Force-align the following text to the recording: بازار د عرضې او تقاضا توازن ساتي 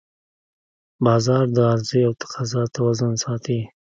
بازار 1.05 1.45
د 1.55 1.57
عرضې 1.71 1.99
او 2.07 2.13
تقاضا 2.21 2.61
توازن 2.75 3.11
ساتي 3.23 3.59